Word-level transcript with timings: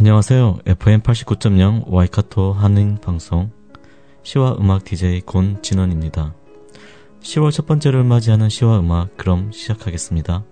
안녕하세요. 0.00 0.60
FM 0.64 1.02
89.0 1.02 1.84
와이카토 1.86 2.54
한인 2.54 2.96
방송 3.02 3.50
시와 4.22 4.56
음악 4.58 4.82
DJ 4.82 5.20
곤진원입니다. 5.20 6.34
10월 7.20 7.52
첫 7.52 7.66
번째를 7.66 8.02
맞이하는 8.04 8.48
시와 8.48 8.80
음악 8.80 9.14
그럼 9.18 9.52
시작하겠습니다. 9.52 10.42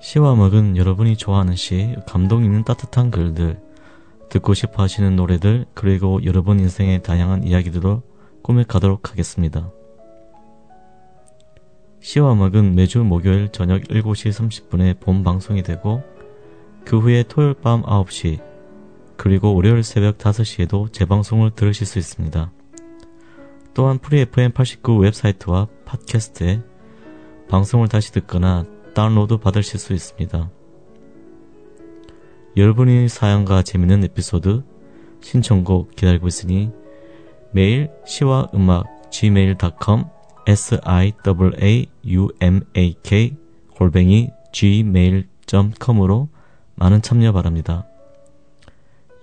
시와 0.00 0.32
음악은 0.32 0.76
여러분이 0.76 1.16
좋아하는 1.16 1.54
시, 1.54 1.94
감동 2.08 2.42
있는 2.42 2.64
따뜻한 2.64 3.12
글들, 3.12 3.60
듣고 4.30 4.52
싶어 4.54 4.82
하시는 4.82 5.14
노래들, 5.14 5.66
그리고 5.74 6.18
여러분 6.24 6.58
인생의 6.58 7.04
다양한 7.04 7.44
이야기들로 7.44 8.09
꾸며 8.42 8.64
가도록 8.64 9.10
하겠습니다. 9.10 9.70
시와 12.00 12.32
음악은 12.32 12.74
매주 12.74 13.04
목요일 13.04 13.50
저녁 13.52 13.82
7시 13.82 14.30
30분에 14.30 15.00
본 15.00 15.22
방송이 15.22 15.62
되고 15.62 16.02
그 16.84 16.98
후에 16.98 17.22
토요일 17.24 17.54
밤 17.54 17.82
9시 17.82 18.40
그리고 19.16 19.54
월요일 19.54 19.82
새벽 19.82 20.16
5시에도 20.16 20.92
재방송을 20.92 21.50
들으실 21.50 21.86
수 21.86 21.98
있습니다. 21.98 22.50
또한 23.74 23.98
프리 23.98 24.24
FM89 24.24 25.02
웹사이트와 25.02 25.68
팟캐스트에 25.84 26.62
방송을 27.48 27.88
다시 27.88 28.12
듣거나 28.12 28.64
다운로드 28.94 29.36
받으실 29.36 29.78
수 29.78 29.92
있습니다. 29.92 30.50
여러분의 32.56 33.08
사연과 33.08 33.62
재밌는 33.62 34.04
에피소드, 34.04 34.62
신청곡 35.20 35.94
기다리고 35.94 36.26
있으니 36.26 36.72
메일 37.52 37.90
시와 38.06 38.48
음악 38.54 38.86
gmail.com 39.10 40.04
s 40.46 40.78
i 40.82 41.12
w 41.22 41.50
a 41.60 41.86
u 42.06 42.28
m 42.40 42.60
a 42.74 42.94
k 43.02 43.36
골뱅이 43.76 44.30
gmail.com으로 44.52 46.28
많은 46.76 47.02
참여 47.02 47.32
바랍니다. 47.32 47.86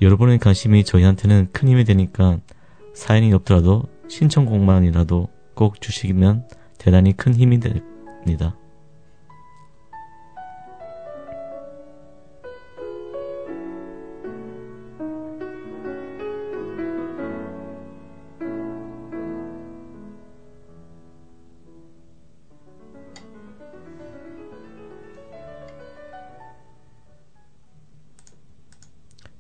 여러분의 0.02 0.40
관심이 0.40 0.84
저희한테는 0.84 1.50
큰 1.52 1.70
힘이 1.70 1.84
되니까 1.84 2.40
사연이 2.94 3.34
없더라도 3.34 3.84
신청곡만이라도 4.10 5.30
꼭 5.54 5.82
주시면 5.82 6.48
대단히 6.78 7.14
큰 7.14 7.34
힘이 7.34 7.60
됩니다. 7.60 8.56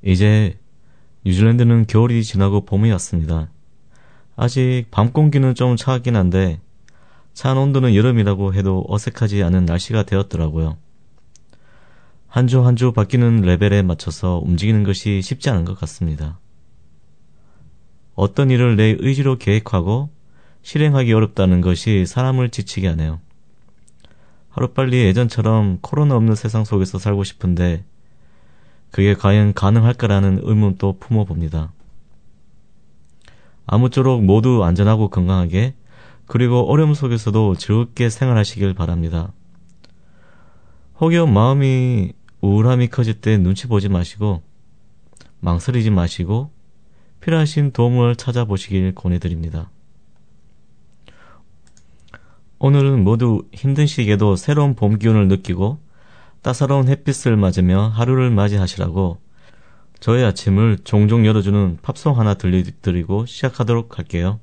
이제 0.07 0.57
뉴질랜드는 1.25 1.85
겨울이 1.85 2.23
지나고 2.23 2.63
봄이 2.63 2.89
왔습니다. 2.91 3.49
아직 4.37 4.85
밤 4.89 5.11
공기는 5.11 5.53
좀 5.53 5.75
차갑긴 5.75 6.15
한데 6.15 6.61
차안 7.33 7.57
온도는 7.57 7.93
여름이라고 7.93 8.53
해도 8.53 8.85
어색하지 8.87 9.43
않은 9.43 9.65
날씨가 9.65 10.03
되었더라고요. 10.03 10.77
한주 12.29 12.65
한주 12.65 12.93
바뀌는 12.93 13.41
레벨에 13.41 13.81
맞춰서 13.81 14.41
움직이는 14.45 14.83
것이 14.83 15.21
쉽지 15.21 15.49
않은 15.49 15.65
것 15.65 15.77
같습니다. 15.77 16.39
어떤 18.15 18.49
일을 18.49 18.77
내 18.77 18.95
의지로 18.97 19.37
계획하고 19.37 20.09
실행하기 20.61 21.11
어렵다는 21.11 21.59
것이 21.59 22.05
사람을 22.05 22.49
지치게 22.51 22.87
하네요. 22.87 23.19
하루빨리 24.51 24.99
예전처럼 24.99 25.79
코로나 25.81 26.15
없는 26.15 26.35
세상 26.35 26.63
속에서 26.63 26.97
살고 26.97 27.25
싶은데 27.25 27.83
그게 28.91 29.13
과연 29.13 29.53
가능할까라는 29.53 30.39
의문도 30.43 30.97
품어봅니다. 30.99 31.71
아무쪼록 33.65 34.23
모두 34.23 34.63
안전하고 34.63 35.09
건강하게 35.09 35.75
그리고 36.25 36.69
어려움 36.69 36.93
속에서도 36.93 37.55
즐겁게 37.55 38.09
생활하시길 38.09 38.73
바랍니다. 38.73 39.31
혹여 40.99 41.25
마음이 41.27 42.13
우울함이 42.41 42.87
커질 42.87 43.21
때 43.21 43.37
눈치 43.37 43.67
보지 43.67 43.89
마시고 43.89 44.41
망설이지 45.39 45.89
마시고 45.91 46.51
필요하신 47.19 47.71
도움을 47.71 48.15
찾아보시길 48.15 48.95
권해드립니다. 48.95 49.69
오늘은 52.59 53.03
모두 53.03 53.43
힘든 53.53 53.85
시기에도 53.85 54.35
새로운 54.35 54.75
봄 54.75 54.97
기운을 54.97 55.27
느끼고 55.27 55.79
따사로운 56.47 56.87
햇빛을 56.87 57.35
맞으며 57.35 57.89
하루를 57.89 58.29
맞이하시라고 58.29 59.17
저의 59.99 60.23
아침을 60.23 60.77
종종 60.85 61.25
열어주는 61.25 61.79
팝송 61.81 62.17
하나 62.17 62.35
들려드리고 62.35 63.25
시작하도록 63.25 63.97
할게요. 63.97 64.39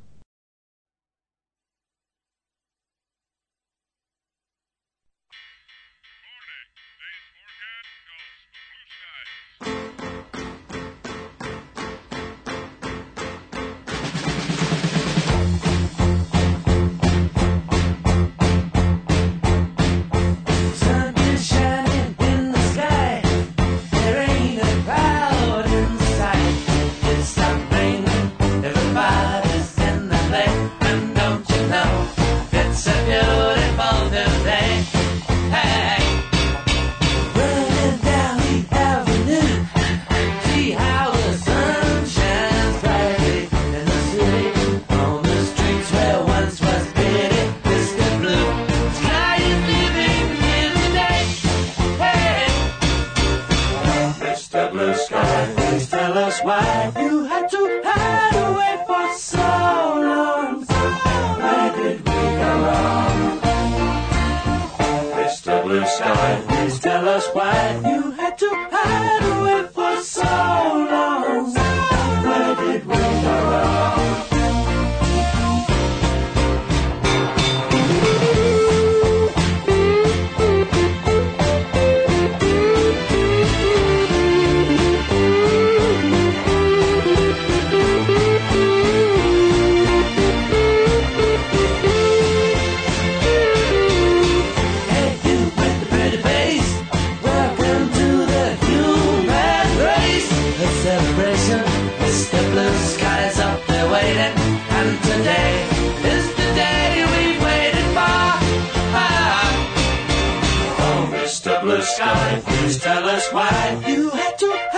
Please 112.74 112.82
tell 112.82 113.08
us 113.08 113.32
why 113.32 113.84
you 113.86 114.10
had 114.10 114.36
to 114.38 114.73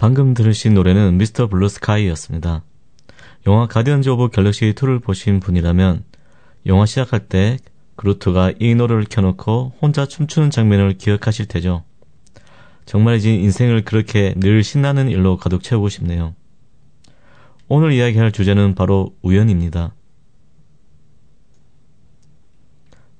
방금 0.00 0.32
들으신 0.32 0.72
노래는 0.72 1.18
Mr. 1.18 1.46
Blue 1.48 1.68
Sky였습니다. 1.68 2.64
영화 3.46 3.66
가디언즈 3.66 4.08
오브 4.08 4.30
갤럭시 4.30 4.72
2를 4.72 5.02
보신 5.02 5.40
분이라면 5.40 6.04
영화 6.64 6.86
시작할 6.86 7.28
때 7.28 7.58
그루트가 7.96 8.54
이 8.58 8.74
노래를 8.74 9.04
켜놓고 9.04 9.74
혼자 9.78 10.06
춤추는 10.06 10.48
장면을 10.48 10.96
기억하실 10.96 11.48
테죠. 11.48 11.84
정말이지 12.86 13.34
인생을 13.42 13.84
그렇게 13.84 14.32
늘 14.38 14.64
신나는 14.64 15.10
일로 15.10 15.36
가득 15.36 15.62
채우고 15.62 15.90
싶네요. 15.90 16.34
오늘 17.68 17.92
이야기할 17.92 18.32
주제는 18.32 18.74
바로 18.74 19.14
우연입니다. 19.20 19.92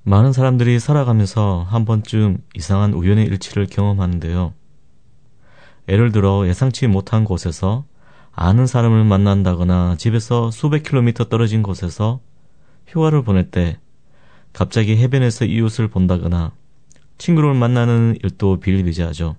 많은 0.01 0.33
사람들이 0.33 0.79
살아가면서 0.79 1.63
한 1.69 1.85
번쯤 1.85 2.39
이상한 2.55 2.95
우연의 2.95 3.27
일치를 3.27 3.67
경험하는데요. 3.67 4.55
예를 5.87 6.11
들어 6.11 6.47
예상치 6.47 6.87
못한 6.87 7.23
곳에서 7.23 7.85
아는 8.33 8.65
사람을 8.65 9.03
만난다거나 9.03 9.95
집에서 9.97 10.51
수백 10.51 10.83
킬로미터 10.83 11.25
떨어진 11.25 11.63
곳에서 11.63 12.21
휴가를 12.87 13.23
보낼 13.23 13.51
때 13.51 13.77
갑자기 14.53 14.97
해변에서 14.97 15.45
이웃을 15.45 15.87
본다거나 15.87 16.51
친구를 17.17 17.53
만나는 17.53 18.17
일도 18.23 18.59
비일비재하죠. 18.59 19.35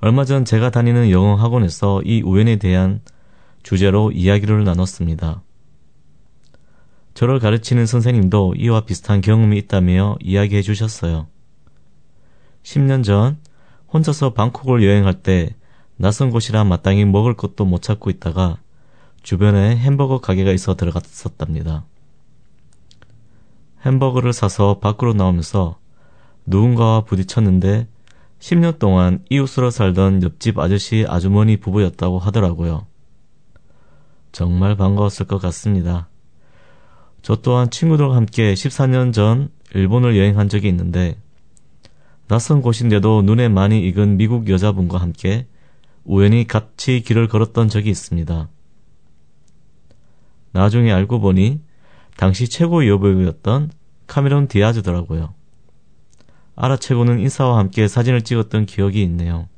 얼마 0.00 0.24
전 0.24 0.44
제가 0.44 0.70
다니는 0.70 1.10
영어 1.10 1.36
학원에서 1.36 2.02
이 2.04 2.22
우연에 2.22 2.56
대한 2.56 3.00
주제로 3.62 4.12
이야기를 4.12 4.62
나눴습니다. 4.64 5.42
저를 7.14 7.38
가르치는 7.38 7.86
선생님도 7.86 8.56
이와 8.58 8.82
비슷한 8.82 9.22
경험이 9.22 9.56
있다며 9.56 10.16
이야기해 10.20 10.60
주셨어요. 10.60 11.26
10년 12.62 13.02
전 13.02 13.38
혼자서 13.96 14.34
방콕을 14.34 14.84
여행할 14.84 15.22
때 15.22 15.54
낯선 15.96 16.30
곳이라 16.30 16.64
마땅히 16.64 17.06
먹을 17.06 17.34
것도 17.34 17.64
못 17.64 17.80
찾고 17.80 18.10
있다가 18.10 18.58
주변에 19.22 19.74
햄버거 19.76 20.20
가게가 20.20 20.52
있어 20.52 20.76
들어갔었답니다. 20.76 21.86
햄버거를 23.86 24.34
사서 24.34 24.80
밖으로 24.80 25.14
나오면서 25.14 25.78
누군가와 26.44 27.04
부딪혔는데 27.04 27.88
10년 28.38 28.78
동안 28.78 29.24
이웃으로 29.30 29.70
살던 29.70 30.22
옆집 30.22 30.58
아저씨 30.58 31.06
아주머니 31.08 31.56
부부였다고 31.56 32.18
하더라고요. 32.18 32.86
정말 34.30 34.76
반가웠을 34.76 35.26
것 35.26 35.38
같습니다. 35.38 36.08
저 37.22 37.36
또한 37.36 37.70
친구들과 37.70 38.14
함께 38.14 38.52
14년 38.52 39.14
전 39.14 39.48
일본을 39.74 40.18
여행한 40.18 40.50
적이 40.50 40.68
있는데 40.68 41.16
낯선 42.28 42.60
곳인데도 42.60 43.22
눈에 43.22 43.48
많이 43.48 43.86
익은 43.86 44.16
미국 44.16 44.48
여자분과 44.48 44.98
함께 44.98 45.46
우연히 46.04 46.46
같이 46.46 47.00
길을 47.00 47.28
걸었던 47.28 47.68
적이 47.68 47.90
있습니다. 47.90 48.48
나중에 50.52 50.92
알고 50.92 51.20
보니 51.20 51.60
당시 52.16 52.48
최고 52.48 52.86
여배우였던 52.86 53.70
카메론 54.06 54.48
디아즈더라고요. 54.48 55.34
알아채고는 56.56 57.20
인사와 57.20 57.58
함께 57.58 57.86
사진을 57.86 58.22
찍었던 58.22 58.66
기억이 58.66 59.02
있네요. 59.02 59.48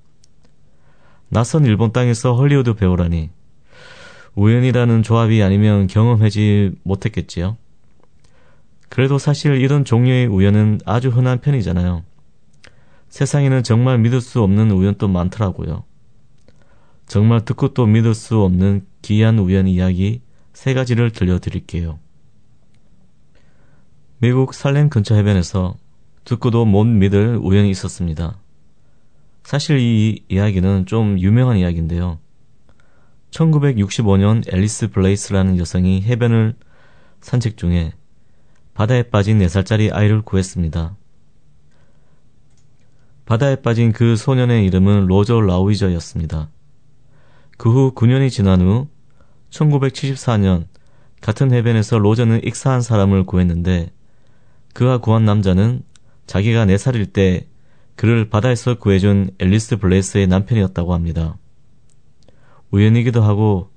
낯선 1.29 1.65
일본 1.65 1.93
땅에서 1.93 2.35
헐리우드 2.35 2.75
배우라니 2.75 3.31
우연이라는 4.35 5.03
조합이 5.03 5.43
아니면 5.43 5.87
경험하지 5.87 6.73
못했겠지요. 6.83 7.57
그래도 8.89 9.19
사실 9.19 9.61
이런 9.61 9.85
종류의 9.85 10.27
우연은 10.27 10.81
아주 10.85 11.11
흔한 11.11 11.41
편이잖아요. 11.41 12.08
세상에는 13.09 13.63
정말 13.63 13.99
믿을 13.99 14.21
수 14.21 14.43
없는 14.43 14.71
우연도 14.71 15.09
많더라고요. 15.09 15.85
정말 17.07 17.45
듣고 17.45 17.69
또 17.75 17.87
믿을 17.87 18.15
수 18.15 18.43
없는 18.43 18.87
기이한 19.01 19.39
우연 19.39 19.67
이야기 19.67 20.21
세 20.53 20.75
가지를 20.75 21.11
들려드릴게요. 21.11 21.99
미국 24.19 24.53
살렘 24.53 24.91
근처 24.91 25.15
해변에서 25.15 25.77
듣고도 26.25 26.67
못 26.67 26.85
믿을 26.85 27.39
우연이 27.41 27.71
있었습니다. 27.71 28.39
사실 29.43 29.79
이 29.79 30.23
이야기는 30.29 30.85
좀 30.85 31.19
유명한 31.19 31.57
이야기인데요. 31.57 32.19
1965년 33.31 34.53
앨리스 34.53 34.91
블레이스라는 34.91 35.57
여성이 35.59 36.03
해변을 36.03 36.55
산책 37.23 37.57
중에 37.57 37.93
바다에 38.75 39.05
빠진 39.05 39.39
4살짜리 39.39 39.91
아이를 39.91 40.21
구했습니다. 40.21 40.98
바다에 43.29 43.57
빠진 43.57 43.93
그 43.93 44.17
소년의 44.17 44.65
이름은 44.65 45.05
로저 45.05 45.39
라우이저였습니다. 45.39 46.49
그 47.59 47.71
후 47.71 47.93
9년이 47.95 48.31
지난 48.31 48.63
후 48.63 48.89
1974년 49.51 50.65
같은 51.21 51.53
해변에서 51.53 51.99
로저는 51.99 52.43
익사한 52.43 52.81
사람을 52.81 53.25
구했는데 53.25 53.93
그가 54.73 54.97
구한 54.97 55.27
남자는 55.27 55.83
자기가 56.27 56.65
4살일 56.65 57.13
때 57.13 57.47
그를 57.97 58.31
바다에서 58.31 58.79
구해준 58.79 59.33
앨리스 59.39 59.77
블레이스의 59.77 60.27
남편이었다고 60.27 60.95
합니다. 60.95 61.37
우연이기도 62.71 63.21
하고 63.21 63.69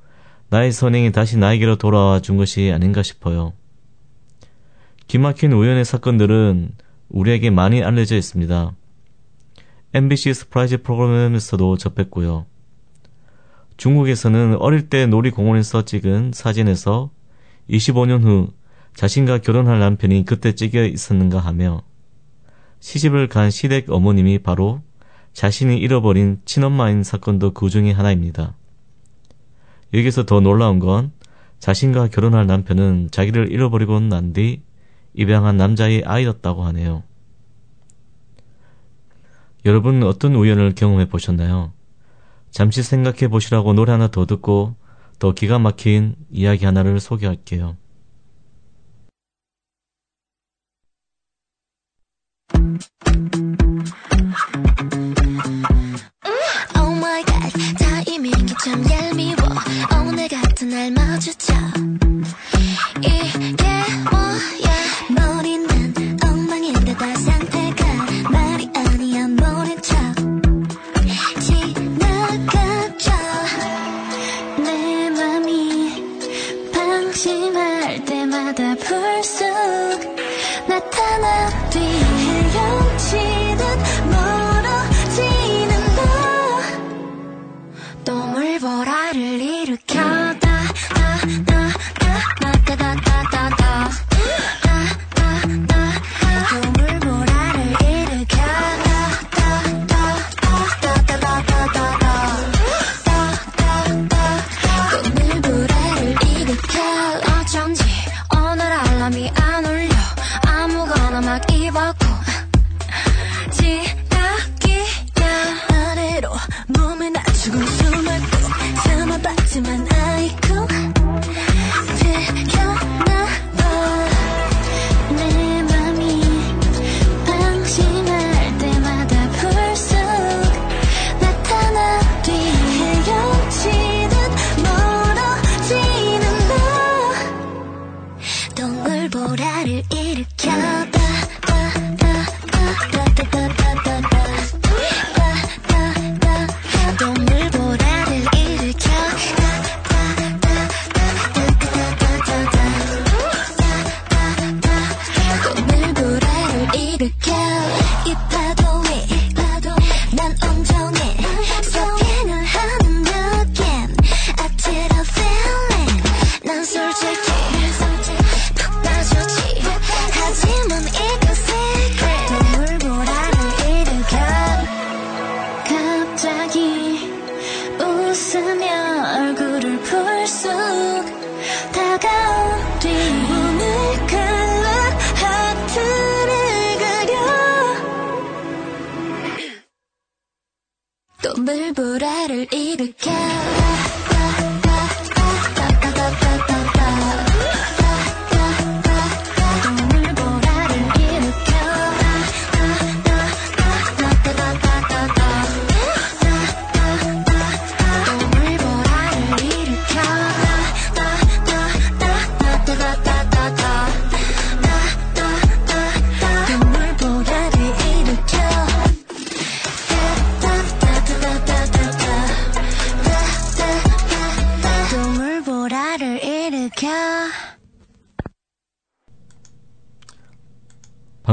나의 0.48 0.72
선행이 0.72 1.12
다시 1.12 1.38
나에게로 1.38 1.76
돌아와 1.76 2.22
준 2.22 2.38
것이 2.38 2.72
아닌가 2.72 3.04
싶어요. 3.04 3.52
기막힌 5.08 5.52
우연의 5.52 5.84
사건들은 5.84 6.72
우리에게 7.10 7.50
많이 7.50 7.84
알려져 7.84 8.16
있습니다. 8.16 8.76
MBC 9.94 10.34
서프라이즈 10.34 10.84
프로그램에서도 10.84 11.78
접했고요. 11.78 12.46
중국에서는 13.78 14.58
어릴 14.60 14.90
때 14.90 15.06
놀이공원에서 15.06 15.86
찍은 15.86 16.32
사진에서 16.34 17.12
25년 17.70 18.24
후 18.24 18.54
자신과 18.96 19.40
결혼할 19.40 19.80
남편이 19.80 20.26
그때 20.26 20.54
찍혀 20.54 20.86
있었는가 20.86 21.40
하며 21.40 21.84
시집을 22.80 23.28
간 23.28 23.50
시댁 23.52 23.90
어머님이 23.90 24.40
바로 24.40 24.82
자신이 25.34 25.78
잃어버린 25.78 26.42
친엄마인 26.46 27.04
사건도 27.04 27.52
그 27.52 27.70
중에 27.70 27.92
하나입니다. 27.92 28.56
여기서 29.94 30.26
더 30.26 30.40
놀라운 30.40 30.80
건 30.80 31.12
자신과 31.60 32.08
결혼할 32.08 32.48
남편은 32.48 33.10
자기를 33.12 33.52
잃어버리고 33.52 34.00
난 34.00 34.34
뒤 34.34 34.62
입양한 35.14 35.58
남자의 35.58 36.04
아이였다고 36.06 36.64
하네요. 36.66 37.04
여러분 39.66 40.04
어떤 40.04 40.36
우연을 40.36 40.74
경험해 40.74 41.08
보셨나요? 41.08 41.72
잠시 42.50 42.84
생각해 42.84 43.28
보시라고 43.28 43.74
노래 43.74 43.92
하나 43.92 44.08
더 44.08 44.26
듣고 44.26 44.76
더 45.20 45.34
기가 45.34 45.60
막힌 45.60 46.16
이야기 46.32 46.66
하나를 46.66 47.00
소개할게요. 47.00 47.78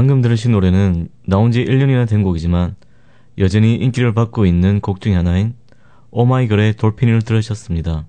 방금 0.09 0.23
들으신 0.23 0.53
노래는 0.53 1.09
나온 1.27 1.51
지 1.51 1.63
1년이나 1.63 2.09
된 2.09 2.23
곡이지만 2.23 2.75
여전히 3.37 3.75
인기를 3.75 4.15
받고 4.15 4.47
있는 4.47 4.81
곡 4.81 5.01
중의 5.01 5.15
하나인 5.15 5.53
오마이걸의 6.09 6.77
돌핀을 6.77 7.21
들으셨습니다. 7.21 8.07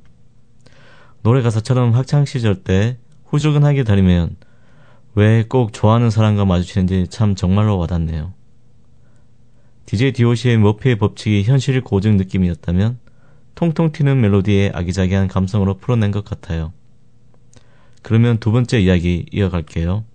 노래 1.23 1.43
가사처럼 1.43 1.95
학창시절 1.95 2.65
때 2.65 2.97
후줄근하게 3.27 3.85
다니면 3.85 4.37
왜 5.15 5.45
꼭 5.47 5.75
좋아하는 5.75 6.09
사람과 6.09 6.47
마주치는지 6.47 7.09
참 7.11 7.35
정말로 7.35 7.77
와닿네요. 7.77 8.33
DJ 9.85 10.13
DOC의 10.13 10.57
머피의 10.57 10.97
법칙이 10.97 11.43
현실 11.43 11.83
고증 11.83 12.17
느낌이었다면 12.17 12.99
통통 13.57 13.93
튀는 13.93 14.19
멜로디의 14.23 14.73
아기자기한 14.73 15.29
감성으로 15.29 15.77
풀어낸 15.77 16.13
것 16.13 16.25
같아요. 16.25 16.73
그러면 18.01 18.39
두 18.39 18.53
번째 18.53 18.81
이야기 18.81 19.27
이어갈게요. 19.31 20.07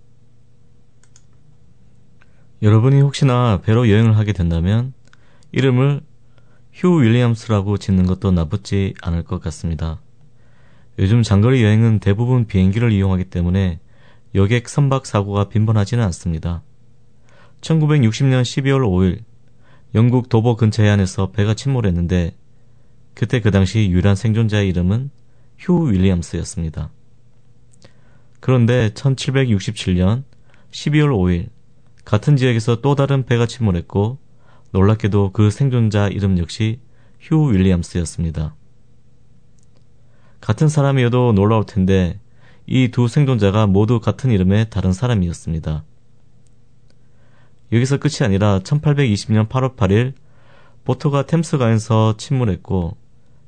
여러분이 2.62 3.02
혹시나 3.02 3.60
배로 3.62 3.90
여행을 3.90 4.16
하게 4.16 4.32
된다면 4.32 4.94
이름을 5.52 6.00
휴 6.72 7.02
윌리엄스라고 7.02 7.76
짓는 7.76 8.06
것도 8.06 8.32
나쁘지 8.32 8.94
않을 9.02 9.24
것 9.24 9.40
같습니다. 9.42 10.00
요즘 10.98 11.22
장거리 11.22 11.62
여행은 11.62 12.00
대부분 12.00 12.46
비행기를 12.46 12.92
이용하기 12.92 13.24
때문에 13.24 13.80
여객 14.34 14.68
선박 14.68 15.04
사고가 15.06 15.48
빈번하지는 15.48 16.02
않습니다. 16.04 16.62
1960년 17.60 18.42
12월 18.42 18.80
5일 18.80 19.22
영국 19.94 20.28
도보 20.28 20.56
근처 20.56 20.82
해안에서 20.82 21.30
배가 21.32 21.54
침몰했는데 21.54 22.34
그때 23.14 23.40
그 23.40 23.50
당시 23.50 23.88
유일한 23.90 24.14
생존자의 24.14 24.68
이름은 24.68 25.10
휴 25.58 25.90
윌리엄스였습니다. 25.90 26.90
그런데 28.40 28.90
1767년 28.90 30.24
12월 30.70 31.08
5일 31.10 31.55
같은 32.06 32.36
지역에서 32.36 32.80
또 32.80 32.94
다른 32.94 33.26
배가 33.26 33.46
침몰했고 33.46 34.18
놀랍게도 34.70 35.32
그 35.32 35.50
생존자 35.50 36.06
이름 36.08 36.38
역시 36.38 36.80
휴 37.20 37.52
윌리엄스였습니다. 37.52 38.54
같은 40.40 40.68
사람이어도 40.68 41.32
놀라울 41.32 41.66
텐데 41.66 42.20
이 42.68 42.88
두 42.88 43.08
생존자가 43.08 43.66
모두 43.66 44.00
같은 44.00 44.30
이름의 44.30 44.70
다른 44.70 44.92
사람이었습니다. 44.92 45.84
여기서 47.72 47.98
끝이 47.98 48.18
아니라 48.22 48.60
1820년 48.60 49.48
8월 49.48 49.74
8일 49.76 50.14
보트가 50.84 51.26
템스강에서 51.26 52.16
침몰했고 52.16 52.96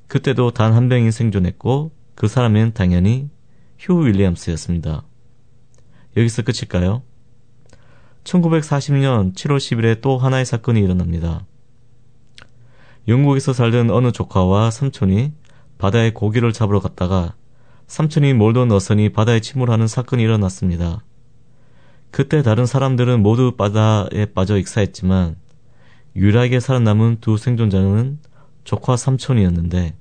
그때도 0.08 0.50
단 0.50 0.72
한 0.74 0.88
명이 0.88 1.12
생존했고 1.12 1.92
그 2.16 2.26
사람은 2.26 2.72
당연히 2.74 3.30
휴 3.78 4.04
윌리엄스였습니다. 4.04 5.04
여기서 6.16 6.42
끝일까요? 6.42 7.02
1940년 8.28 9.34
7월 9.34 9.56
10일에 9.56 10.00
또 10.02 10.18
하나의 10.18 10.44
사건이 10.44 10.80
일어납니다. 10.80 11.46
영국에서 13.06 13.54
살던 13.54 13.90
어느 13.90 14.12
조카와 14.12 14.70
삼촌이 14.70 15.32
바다에 15.78 16.12
고기를 16.12 16.52
잡으러 16.52 16.80
갔다가 16.80 17.34
삼촌이 17.86 18.34
몰던 18.34 18.70
어선이 18.70 19.10
바다에 19.10 19.40
침몰하는 19.40 19.86
사건이 19.86 20.22
일어났습니다. 20.22 21.02
그때 22.10 22.42
다른 22.42 22.66
사람들은 22.66 23.22
모두 23.22 23.56
바다에 23.56 24.26
빠져 24.34 24.58
익사했지만 24.58 25.36
유일하게 26.14 26.60
살아남은 26.60 27.18
두 27.20 27.38
생존자는 27.38 28.18
조카 28.64 28.96
삼촌이었는데 28.96 29.94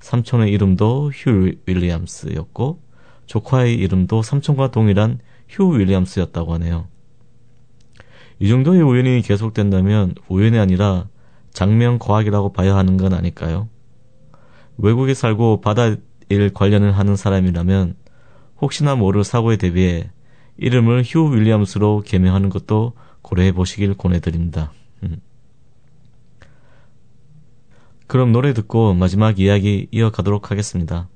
삼촌의 0.00 0.50
이름도 0.50 1.10
휴 1.12 1.52
윌리엄스였고 1.66 2.80
조카의 3.26 3.74
이름도 3.74 4.22
삼촌과 4.22 4.70
동일한 4.70 5.18
휴 5.48 5.78
윌리엄스였다고 5.78 6.54
하네요. 6.54 6.89
이 8.40 8.48
정도의 8.48 8.80
우연이 8.80 9.20
계속된다면 9.20 10.14
우연이 10.28 10.58
아니라 10.58 11.06
장명 11.50 11.98
과학이라고 11.98 12.52
봐야 12.52 12.74
하는 12.74 12.96
건 12.96 13.12
아닐까요? 13.12 13.68
외국에 14.78 15.12
살고 15.12 15.60
바다 15.60 15.94
일 16.30 16.52
관련을 16.54 16.96
하는 16.96 17.16
사람이라면 17.16 17.96
혹시나 18.62 18.94
모를 18.94 19.24
사고에 19.24 19.56
대비해 19.56 20.10
이름을 20.56 21.02
휴 21.04 21.34
윌리엄스로 21.34 22.02
개명하는 22.06 22.48
것도 22.48 22.94
고려해 23.22 23.52
보시길 23.52 23.94
권해드립니다. 23.94 24.72
음. 25.02 25.20
그럼 28.06 28.32
노래 28.32 28.54
듣고 28.54 28.94
마지막 28.94 29.38
이야기 29.38 29.88
이어가도록 29.90 30.50
하겠습니다. 30.50 31.08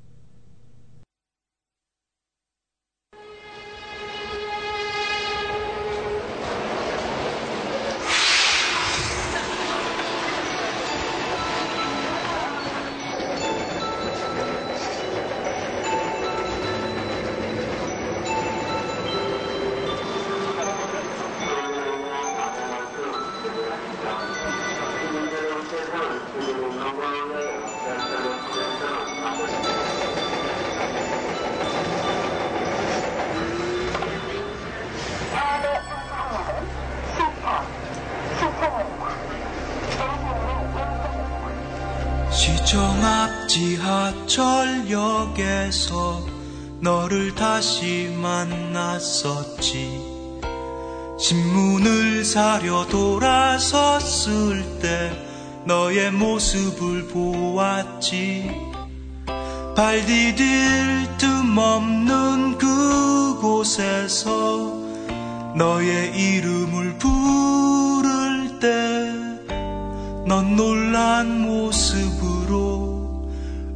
지하철역에서 43.55 46.27
너를 46.81 47.37
다시 47.37 48.13
만났었지. 48.21 50.01
신문을 51.21 52.25
사려 52.25 52.85
돌아섰을 52.89 54.81
때 54.81 55.13
너의 55.67 56.11
모습을 56.11 57.07
보았지. 57.07 58.51
발 59.77 60.05
디딜 60.05 61.07
틈 61.17 61.57
없는 61.57 62.59
그곳에서 62.59 64.33
너의 65.55 66.13
이름을 66.13 66.99
부를 66.99 68.59
때 68.59 69.25
넌 70.27 70.57
놀란 70.57 71.43
모습으로 71.43 72.64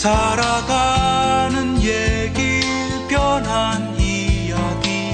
살아가는 0.00 1.76
얘기 1.82 2.62
변한 3.06 4.00
이야기 4.00 5.12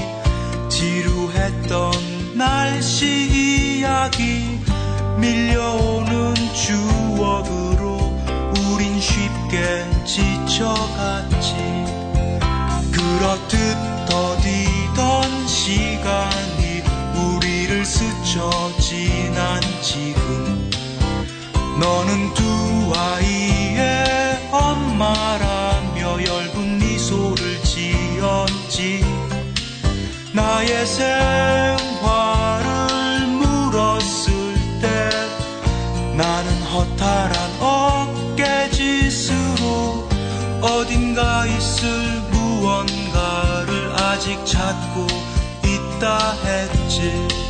지루했던 0.69 1.91
날씨 2.37 3.81
이야기 3.81 4.61
밀려오는 5.17 6.35
추억으로 6.53 7.97
우린 8.71 8.97
쉽게 9.01 9.85
지쳐갔지. 10.05 11.53
그렇듯 12.93 14.05
더디던 14.07 15.47
시간이 15.47 16.81
우리를 17.13 17.83
스쳐 17.83 18.49
지난 18.79 19.59
지금. 19.81 20.71
너는 21.77 22.33
두 22.33 22.93
아이 22.95 23.26
생활을 30.97 32.65
물었을 33.27 34.55
때 34.81 35.11
나는 36.15 36.61
허탈한 36.63 37.61
어깨짓으로 38.49 40.07
어딘가 40.61 41.45
있을 41.45 42.19
무언가를 42.31 43.93
아직 43.95 44.43
찾고 44.43 45.05
있다 45.63 46.31
했지 46.43 47.46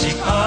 아직 0.00 0.39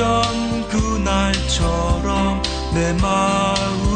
오래전 0.00 0.66
그날처럼 0.68 2.42
내 2.72 2.94
마음 2.94 3.89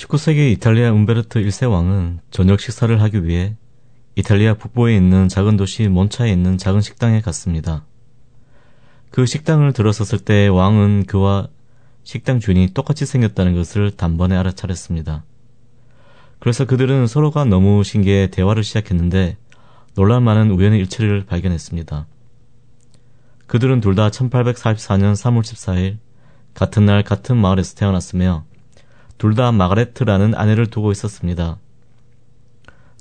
19세기 0.00 0.52
이탈리아 0.52 0.92
은베르트 0.92 1.42
1세 1.42 1.70
왕은 1.70 2.20
저녁 2.30 2.60
식사를 2.60 3.02
하기 3.02 3.26
위해 3.26 3.56
이탈리아 4.16 4.54
북부에 4.54 4.96
있는 4.96 5.28
작은 5.28 5.58
도시 5.58 5.88
몬차에 5.88 6.32
있는 6.32 6.56
작은 6.56 6.80
식당에 6.80 7.20
갔습니다. 7.20 7.84
그 9.10 9.26
식당을 9.26 9.74
들어섰을 9.74 10.20
때 10.20 10.48
왕은 10.48 11.04
그와 11.04 11.48
식당 12.02 12.40
주인이 12.40 12.72
똑같이 12.72 13.04
생겼다는 13.04 13.54
것을 13.54 13.90
단번에 13.90 14.36
알아차렸습니다. 14.36 15.24
그래서 16.38 16.64
그들은 16.64 17.06
서로가 17.06 17.44
너무 17.44 17.84
신기해 17.84 18.28
대화를 18.28 18.64
시작했는데 18.64 19.36
놀랄 19.96 20.22
만한 20.22 20.50
우연의 20.50 20.80
일치를 20.80 21.26
발견했습니다. 21.26 22.06
그들은 23.46 23.82
둘 23.82 23.96
다 23.96 24.08
1844년 24.08 25.12
3월 25.12 25.42
14일 25.42 25.98
같은 26.54 26.86
날 26.86 27.02
같은 27.02 27.36
마을에서 27.36 27.74
태어났으며 27.74 28.46
둘 29.20 29.34
다 29.34 29.52
마가레트라는 29.52 30.34
아내를 30.34 30.68
두고 30.68 30.90
있었습니다. 30.92 31.58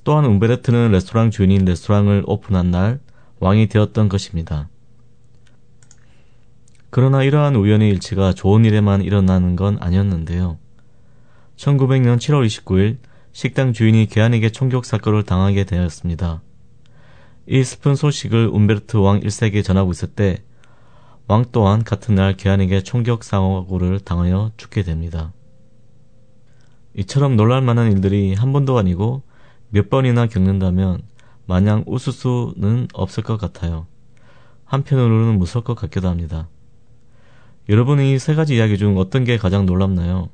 또한 0.04 0.26
움베르트는 0.26 0.92
레스토랑 0.92 1.32
주인인 1.32 1.64
레스토랑을 1.64 2.24
오픈한 2.28 2.72
날 2.72 3.00
왕이 3.40 3.68
되었던 3.70 4.10
것입니다. 4.10 4.68
그러나 6.90 7.24
이러한 7.24 7.56
우연의 7.56 7.90
일치가 7.90 8.34
좋은 8.34 8.66
일에만 8.66 9.02
일어나는 9.02 9.56
건 9.56 9.78
아니었는데요. 9.80 10.58
1900년 11.56 12.18
7월 12.18 12.46
29일 12.46 12.98
식당 13.32 13.72
주인이 13.72 14.06
개안에게 14.08 14.50
총격 14.50 14.84
사건을 14.84 15.24
당하게 15.24 15.64
되었습니다. 15.64 16.42
이 17.48 17.64
슬픈 17.64 17.96
소식을 17.96 18.48
움베르트 18.48 18.98
왕 18.98 19.22
1세에게 19.22 19.64
전하고 19.64 19.92
있을 19.92 20.10
때 20.10 20.44
왕 21.30 21.46
또한 21.52 21.84
같은 21.84 22.16
날 22.16 22.36
개안에게 22.36 22.82
총격 22.82 23.24
사고를 23.24 24.00
당하여 24.00 24.52
죽게 24.58 24.82
됩니다. 24.82 25.32
이처럼 26.96 27.36
놀랄만한 27.36 27.92
일들이 27.92 28.34
한 28.34 28.52
번도 28.54 28.78
아니고 28.78 29.24
몇 29.70 29.90
번이나 29.90 30.28
겪는다면 30.28 31.02
마냥 31.46 31.84
웃을 31.88 32.14
수는 32.14 32.88
없을 32.94 33.24
것 33.24 33.38
같아요. 33.38 33.88
한편으로는 34.66 35.38
무서울 35.40 35.64
것 35.64 35.76
같기도 35.76 36.08
합니다. 36.10 36.48
여러분은 37.70 38.04
이세 38.06 38.36
가지 38.36 38.56
이야기 38.56 38.78
중 38.78 38.98
어떤 38.98 39.24
게 39.24 39.38
가장 39.38 39.66
놀랍나요? 39.66 40.30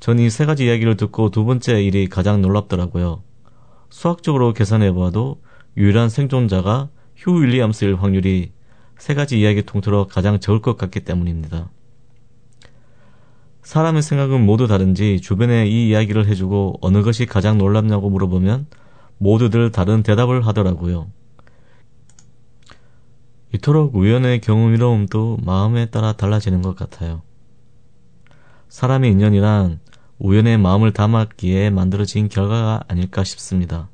전 0.00 0.18
이 0.18 0.30
세 0.30 0.46
가지 0.46 0.66
이야기를 0.66 0.96
듣고 0.96 1.30
두 1.30 1.44
번째 1.44 1.82
일이 1.82 2.08
가장 2.08 2.40
놀랍더라고요. 2.42 3.22
수학적으로 3.90 4.52
계산해 4.52 4.92
보아도 4.92 5.40
유일한 5.76 6.08
생존자가 6.08 6.88
휴 7.16 7.42
윌리엄스일 7.42 7.96
확률이 7.96 8.52
세 8.98 9.14
가지 9.14 9.40
이야기 9.40 9.62
통틀어 9.62 10.06
가장 10.06 10.38
적을 10.40 10.60
것 10.62 10.76
같기 10.76 11.00
때문입니다. 11.00 11.70
사람의 13.68 14.00
생각은 14.00 14.46
모두 14.46 14.66
다른지 14.66 15.20
주변에 15.20 15.66
이 15.66 15.90
이야기를 15.90 16.26
해주고 16.26 16.78
어느 16.80 17.02
것이 17.02 17.26
가장 17.26 17.58
놀랍냐고 17.58 18.08
물어보면 18.08 18.64
모두들 19.18 19.72
다른 19.72 20.02
대답을 20.02 20.46
하더라고요. 20.46 21.08
이토록 23.52 23.94
우연의 23.94 24.40
경험이로움도 24.40 25.40
마음에 25.44 25.84
따라 25.84 26.14
달라지는 26.14 26.62
것 26.62 26.76
같아요. 26.76 27.20
사람의 28.70 29.10
인연이란 29.10 29.80
우연의 30.18 30.56
마음을 30.56 30.94
담았기에 30.94 31.68
만들어진 31.68 32.30
결과가 32.30 32.84
아닐까 32.88 33.22
싶습니다. 33.22 33.90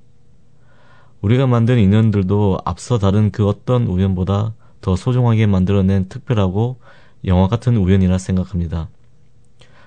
우리가 1.21 1.49
만든 1.49 1.81
인연들도 1.81 2.59
앞서 2.65 2.99
다른 2.99 3.33
그 3.33 3.49
어떤 3.49 3.89
우연보다 3.89 4.55
더 4.81 4.95
소중하게 4.95 5.49
만들어낸 5.49 6.09
특별하고 6.09 6.79
영화 7.25 7.49
같은 7.49 7.77
우연이라 7.77 8.19
생각합니다. 8.19 8.89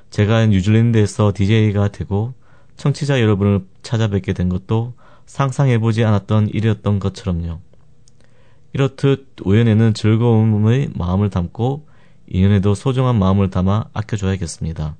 제가 0.09 0.47
뉴질랜드에서 0.47 1.33
DJ가 1.33 1.89
되고 1.89 2.33
청취자 2.75 3.21
여러분을 3.21 3.65
찾아뵙게 3.81 4.33
된 4.33 4.49
것도 4.49 4.93
상상해보지 5.25 6.03
않았던 6.03 6.49
일이었던 6.49 6.99
것처럼요. 6.99 7.59
이렇듯 8.73 9.27
우연에는 9.43 9.93
즐거움의 9.93 10.91
마음을 10.95 11.29
담고 11.29 11.87
인연에도 12.27 12.75
소중한 12.75 13.17
마음을 13.17 13.49
담아 13.49 13.85
아껴줘야겠습니다. 13.93 14.95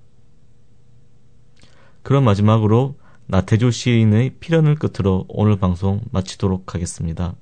그럼 2.02 2.24
마지막으로 2.24 2.96
나태주 3.28 3.72
시인의 3.72 4.36
필연을 4.40 4.76
끝으로 4.76 5.26
오늘 5.28 5.58
방송 5.58 6.02
마치도록 6.12 6.74
하겠습니다. 6.74 7.36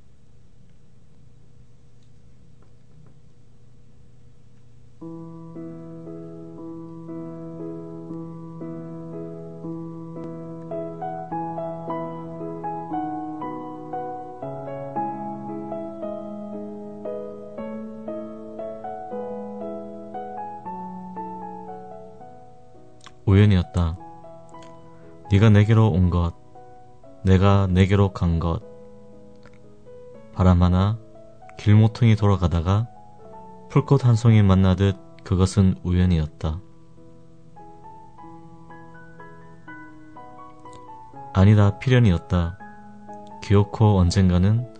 우연이었다. 23.36 23.98
네가 25.30 25.50
내게로 25.50 25.90
온 25.90 26.10
것, 26.10 26.34
내가 27.24 27.68
내게로 27.68 28.14
간 28.14 28.40
것. 28.40 28.62
바람 30.34 30.64
하나, 30.64 30.98
길모퉁이 31.58 32.16
돌아가다가 32.16 32.88
풀꽃 33.70 34.06
한 34.06 34.16
송이 34.16 34.42
만나듯 34.42 34.96
그것은 35.26 35.76
우연이었다. 35.84 36.62
아니다, 41.34 41.78
필연이었다. 41.80 42.58
기어코 43.44 43.98
언젠가는 43.98 44.74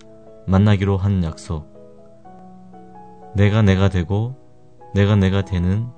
만나기로 0.48 0.96
한 0.96 1.24
약속. 1.26 1.74
내가 3.36 3.62
내가 3.62 3.90
되고 3.90 4.38
내가 4.94 5.18
내가 5.18 5.44
되는 5.44 5.90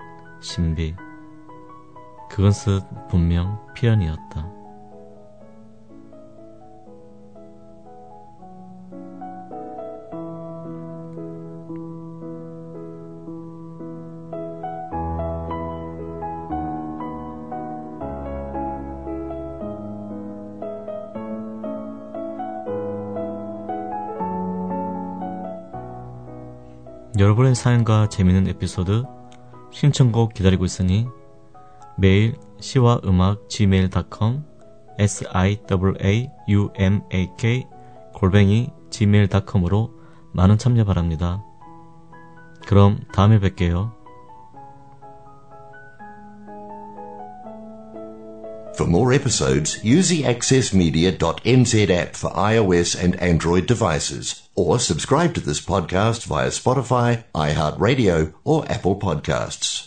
신비. 0.42 0.96
그것은 2.30 2.82
분명 3.10 3.60
필연이었다. 3.74 4.58
여러분의 27.20 27.56
사연과 27.56 28.10
재미있는 28.10 28.48
에피소드 28.48 29.04
신청곡 29.72 30.36
기다리고 30.36 30.66
있으니 30.66 31.08
매일 31.98 32.36
시와 32.60 33.02
음악 33.06 33.48
gmail.com 33.48 34.44
s 35.00 35.26
i 35.30 35.58
a 36.04 36.30
u 36.50 36.72
m 36.76 37.02
a 37.14 37.28
k 37.38 37.66
골뱅이 38.14 38.70
gmail.com으로 38.90 39.92
많은 40.34 40.58
참여 40.58 40.86
바랍니다. 40.86 41.44
그럼 42.68 43.00
다음에 43.14 43.40
뵐게요. 43.40 43.98
For 48.76 48.88
more 48.88 49.12
episodes, 49.12 49.80
use 49.84 50.10
the 50.10 50.22
accessmedia.nz 50.22 51.90
app 51.90 52.16
for 52.16 52.30
iOS 52.36 52.96
and 52.96 53.16
Android 53.20 53.66
devices, 53.66 54.44
or 54.54 54.78
subscribe 54.78 55.34
to 55.34 55.42
this 55.42 55.60
podcast 55.60 56.28
via 56.28 56.50
Spotify, 56.50 57.24
iHeartRadio, 57.34 58.34
or 58.44 58.66
Apple 58.70 59.00
Podcasts. 59.00 59.87